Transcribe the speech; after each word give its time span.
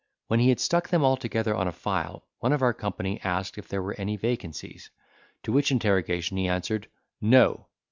When 0.29 0.39
he 0.39 0.49
had 0.49 0.59
stuck 0.59 0.89
them 0.89 1.03
all 1.05 1.15
together 1.15 1.55
on 1.55 1.67
a 1.67 1.71
file, 1.71 2.25
one 2.39 2.53
of 2.53 2.63
our 2.63 2.73
company 2.73 3.21
asked 3.23 3.59
if 3.59 3.67
there 3.67 3.83
were 3.83 3.93
any 3.99 4.17
vacancies; 4.17 4.89
to 5.43 5.51
which 5.51 5.69
interrogation 5.71 6.37
he 6.37 6.47
answered 6.47 6.87
"No!" 7.21 7.67